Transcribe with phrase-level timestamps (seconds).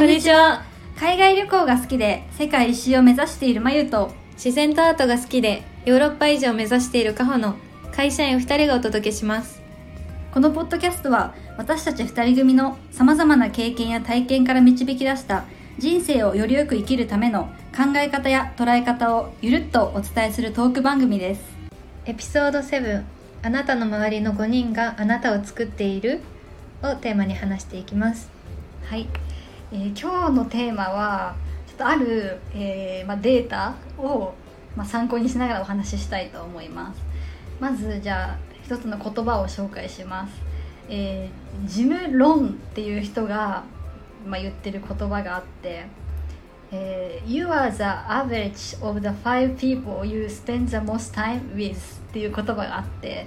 [0.00, 0.62] こんにちは。
[0.98, 7.56] 海外旅行が好きで世界一周を目指しているまゆと自然とアートが好きでヨーロッパ以上を目指しているカホの
[7.92, 9.60] 会社員2人がお届けします。
[10.32, 15.44] このポッドキャストは私たち2人組のさまざまな経験や体験から導き出した
[15.76, 21.42] 人生をよりよく生きるための考え方や捉え方をゆるっとお伝えするトーク番組です。
[22.06, 23.04] エピソード7
[23.42, 26.22] あなたの周りの5人があなたを作っている
[26.82, 28.30] をテーマに話していきます。
[28.86, 29.06] はい、
[29.72, 34.34] えー今日のテーマはちょっとある、えーま、データを、
[34.76, 37.00] ま、参考にしながらお話ししたいと思います。
[37.60, 40.32] まずじゃあ一つの言葉を紹介します、
[40.88, 43.64] えージム・ロンっていう人が、
[44.26, 45.84] ま、言ってる言葉があって
[46.72, 53.26] え You are the average of the five people you spend the most time with っていう言葉があって、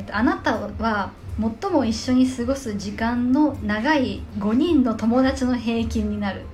[0.00, 1.12] えっと、あなたは
[1.60, 6.46] 最も一緒に過ごす時間の長い5人の友達の平均になる。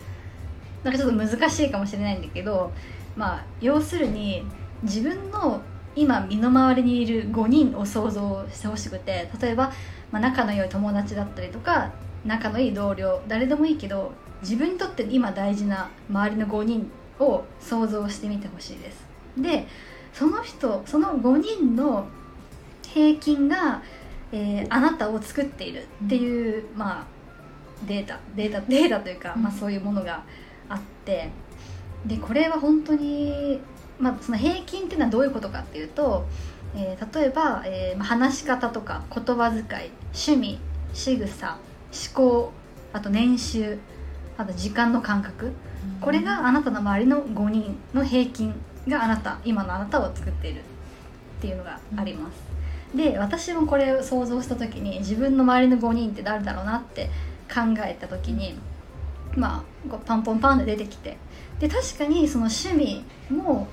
[0.82, 2.72] なんかちょっと難しいかもしれないんだけど
[3.16, 4.44] まあ要するに
[4.82, 5.60] 自分の
[5.96, 9.72] 今身の回りにいる5人を想像してほしくて例えば、
[10.12, 11.90] まあ、仲の良い友達だったりとか
[12.24, 19.06] 仲のいい同僚誰でもいいけど自分にとって今大事な周りの5人を想像してみてほしいです。
[19.36, 19.66] で
[20.12, 22.06] その人その5人の
[22.96, 23.82] 平均が、
[24.32, 27.06] えーあなたを作っているっていう、まあ
[27.86, 30.24] データデータデータというか、まあ、そういうものが
[30.70, 31.30] あって
[32.06, 33.60] でこれは本当に、
[34.00, 36.24] まあ、その平均っていうのはどういうことかっていうと、
[36.74, 39.64] えー例えば、えーまあ話し方とか言葉遣い
[40.14, 40.58] 趣味
[40.94, 41.58] 仕草
[41.92, 42.52] 思考
[42.94, 43.78] あと年収
[44.38, 45.52] あと時間の感覚
[46.00, 48.54] これがあなたの周りの5人の平均
[48.88, 50.62] があなた今のあなたを作っているっ
[51.42, 52.45] ていうのがあります、
[52.96, 57.10] で私もこれを想像した時に自分の周りの5人って誰だろうなって
[57.52, 58.58] 考えた時に
[59.36, 61.16] まあこうパンポンパンで出てきて
[61.60, 63.68] で確かにその趣味も、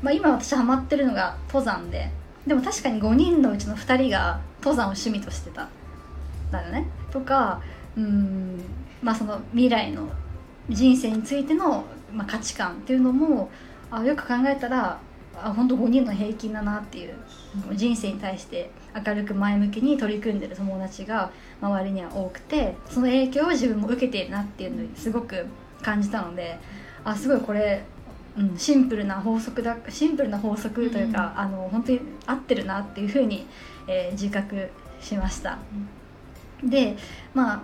[0.00, 2.10] まあ、今私ハマってるのが登山で
[2.46, 5.68] でも確かに5人のうちの2人が登山を趣味としてた
[6.50, 6.86] だよね。
[7.10, 7.60] とか
[7.96, 8.60] うん
[9.02, 10.08] まあその未来の
[10.68, 13.50] 人生についての、まあ、価値観っていうのも
[13.90, 14.98] あよく考えたら
[15.42, 17.14] あ本当5人の平均だなっていう
[17.74, 18.70] 人生に対して
[19.06, 25.46] 明るく前向きに取り組んでる友達が周りには多くてその影響を自分も受けているなっていうのにすごく
[25.82, 26.58] 感じたので
[27.04, 27.84] あすごいこれ、
[28.36, 33.46] うん、シンプルな法則だシンプルな法則というか、あの本当に合ってるなっていうふうに、
[33.86, 34.70] えー自覚
[35.00, 35.58] しました。
[36.62, 36.96] で、
[37.34, 37.62] まあ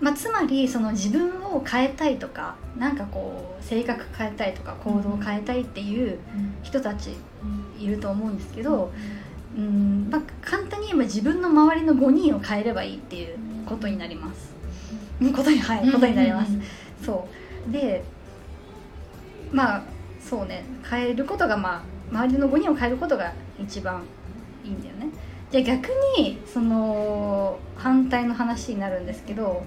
[0.00, 6.18] まあ、つまりその自分を変えたいとかなんかこう性格変えたいとか行動を変えたいっていう
[6.62, 7.16] 人たち
[7.78, 8.92] いると思うんですけど、
[9.56, 14.54] うんまあ、簡単に言えば自分の周りの5人を変えればいいっていうことになります。
[15.20, 16.52] うんことにはいことになります。
[17.02, 17.26] そ
[17.68, 18.04] うで
[19.50, 19.82] まあ
[20.20, 24.02] そうね変えることがまあ周りの5人を変えることが一番
[24.64, 25.08] いいんだよね。
[25.50, 29.62] じゃあ逆にその反対の話になるんですけど、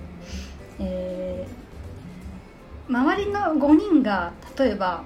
[0.79, 1.59] えー
[2.89, 5.03] 周りの5人が例えば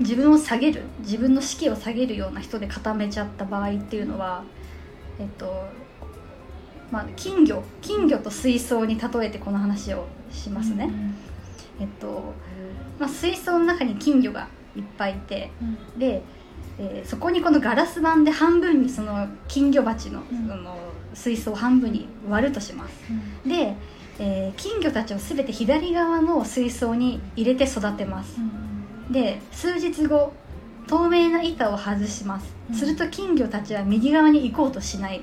[0.00, 4.42] 自分を下げる自分の士気を下げるような人で固めちゃった場合っていうのは
[5.20, 5.68] えっと
[6.90, 10.90] まあ金魚金魚と水槽に例えてこの話をしますね。
[11.80, 12.34] えっと
[12.98, 15.50] まあ、水槽の中に金魚がいっぱいいて
[15.96, 16.22] で、
[16.78, 20.48] えーそこにこのガラス板で半分にその金魚鉢の,、うん。
[20.48, 20.76] その
[21.14, 22.92] 水槽を半分に割るとします。
[23.46, 23.76] で、
[24.18, 28.36] えー金魚たちを全て左側の水槽に入れて育てます。
[29.10, 30.32] で数日後
[30.86, 32.76] 透明な板を外します、うん。
[32.76, 35.22] すると金魚たちは右側に行こうとしない。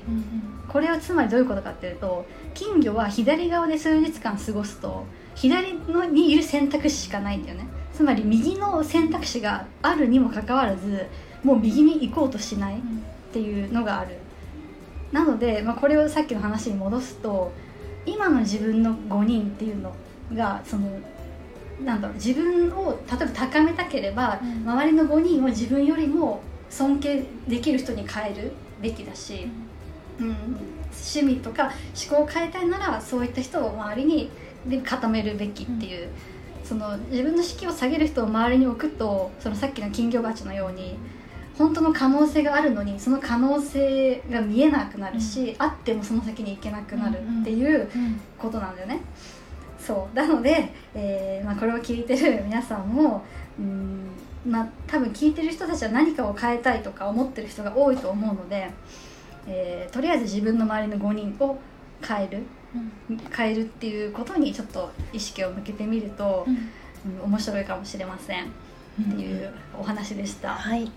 [0.68, 7.66] これはつまりどういうことかっていうと金魚は左側で数日間過ごすと左のにいる選択肢しかないんだよね。
[7.92, 11.06] つまり右の選択肢があるにもかかわらず
[11.42, 12.80] もう右に行こうとしないっ
[13.32, 14.16] ていうのがある。
[15.12, 17.52] なので、まあ、これをさっきの話に戻すと
[18.06, 19.94] 今の自分の5人っていうの
[20.34, 20.88] がその
[21.82, 24.70] なんだろう自分を例えば高めたければ、うん。
[24.70, 26.40] 周りの5人を自分よりも
[26.70, 29.48] 尊敬できる人に変えるべきだし、
[30.20, 30.36] うん、
[30.92, 31.72] 趣味とか
[32.08, 34.30] 思考を変えたいならそういった人を周りに
[34.66, 36.08] で固めるべきっていう、
[36.64, 40.96] その自分の士気を下げる人を周りに置くとそのさっきの金魚鉢のように
[41.56, 47.88] 本当の可能性があるのにその可能性が見えなくなるし、あってもその先に行けなくなるっていう
[48.38, 49.00] ことなんだよね。
[49.78, 50.16] そう。
[50.16, 53.24] なので、えーまあ、これを聞いてる皆さんも
[53.58, 54.08] うん、
[54.46, 58.70] まあ、多分聞いてる人たちは何かを変えたいとか思ってる人が多いと思うので、
[59.46, 61.58] えーとりあえず自分の周りの5人を
[62.02, 62.42] 変える。
[63.30, 66.70] 変えるっていうことにちょっと意識を向けてみると、うん
[67.22, 68.48] 面白いかもしれませんっ
[69.14, 70.90] ていうお話でした、はい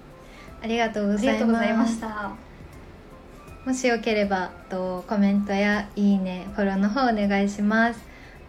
[0.61, 2.31] ありがとうございまましたた。
[3.65, 7.99] もしよければとコメントやいいねフォローの方お願いします。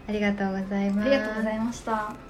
[0.09, 1.09] ありがとうございます。
[1.09, 2.28] ありがとうございました